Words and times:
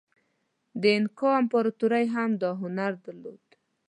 د 0.81 0.83
اینکا 0.93 1.29
امپراتورۍ 1.41 2.05
هم 2.15 2.29
دا 2.41 2.51
هنر 2.61 2.91
درلود. 3.05 3.43